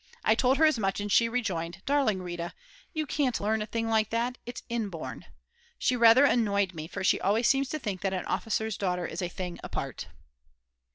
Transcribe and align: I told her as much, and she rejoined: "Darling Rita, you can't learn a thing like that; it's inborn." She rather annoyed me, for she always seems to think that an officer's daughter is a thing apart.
I 0.25 0.33
told 0.33 0.57
her 0.57 0.65
as 0.65 0.79
much, 0.79 0.99
and 0.99 1.11
she 1.11 1.29
rejoined: 1.29 1.83
"Darling 1.85 2.23
Rita, 2.23 2.55
you 2.91 3.05
can't 3.05 3.39
learn 3.39 3.61
a 3.61 3.67
thing 3.67 3.87
like 3.87 4.09
that; 4.09 4.39
it's 4.47 4.63
inborn." 4.67 5.27
She 5.77 5.95
rather 5.95 6.25
annoyed 6.25 6.73
me, 6.73 6.87
for 6.87 7.03
she 7.03 7.21
always 7.21 7.47
seems 7.47 7.69
to 7.69 7.77
think 7.77 8.01
that 8.01 8.11
an 8.11 8.25
officer's 8.25 8.77
daughter 8.77 9.05
is 9.05 9.21
a 9.21 9.29
thing 9.29 9.59
apart. 9.63 10.07